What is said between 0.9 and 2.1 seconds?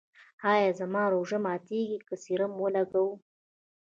روژه ماتیږي